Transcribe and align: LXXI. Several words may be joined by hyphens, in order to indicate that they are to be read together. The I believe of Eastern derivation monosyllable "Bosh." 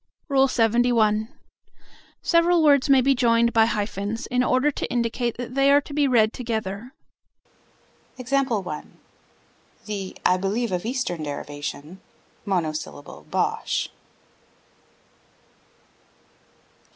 LXXI. 0.31 1.27
Several 2.23 2.63
words 2.63 2.89
may 2.89 3.01
be 3.01 3.13
joined 3.13 3.53
by 3.53 3.67
hyphens, 3.67 4.25
in 4.25 4.43
order 4.43 4.71
to 4.71 4.89
indicate 4.91 5.37
that 5.37 5.53
they 5.53 5.71
are 5.71 5.79
to 5.81 5.93
be 5.93 6.07
read 6.07 6.33
together. 6.33 6.91
The 8.17 8.87
I 10.25 10.37
believe 10.37 10.71
of 10.71 10.87
Eastern 10.87 11.21
derivation 11.21 12.01
monosyllable 12.47 13.27
"Bosh." 13.29 13.89